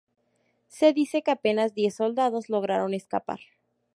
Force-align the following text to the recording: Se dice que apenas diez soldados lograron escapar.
Se 0.67 0.93
dice 0.93 1.21
que 1.21 1.29
apenas 1.29 1.75
diez 1.75 1.93
soldados 1.93 2.49
lograron 2.49 2.95
escapar. 2.95 3.37